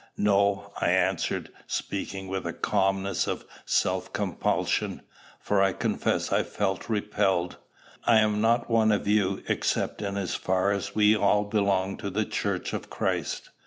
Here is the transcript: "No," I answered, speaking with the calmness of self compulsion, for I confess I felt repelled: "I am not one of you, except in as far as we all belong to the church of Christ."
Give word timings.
"No," 0.17 0.71
I 0.81 0.89
answered, 0.89 1.49
speaking 1.67 2.27
with 2.27 2.45
the 2.45 2.53
calmness 2.53 3.27
of 3.27 3.45
self 3.65 4.11
compulsion, 4.11 5.03
for 5.39 5.61
I 5.61 5.73
confess 5.73 6.31
I 6.33 6.41
felt 6.41 6.89
repelled: 6.89 7.57
"I 8.05 8.17
am 8.17 8.41
not 8.41 8.67
one 8.67 8.91
of 8.91 9.07
you, 9.07 9.43
except 9.47 10.01
in 10.01 10.17
as 10.17 10.33
far 10.33 10.71
as 10.71 10.95
we 10.95 11.15
all 11.15 11.43
belong 11.43 11.97
to 11.97 12.09
the 12.09 12.25
church 12.25 12.73
of 12.73 12.89
Christ." 12.89 13.51